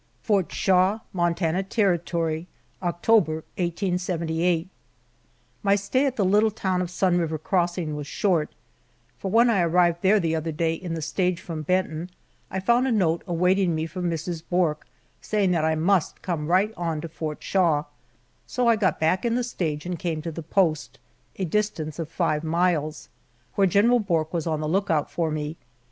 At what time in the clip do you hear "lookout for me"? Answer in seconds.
24.67-25.57